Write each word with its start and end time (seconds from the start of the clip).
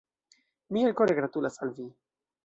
Mi 0.77 0.85
elkore 0.87 1.15
gratulas 1.19 1.61
al 1.67 1.73
vi! 1.81 1.87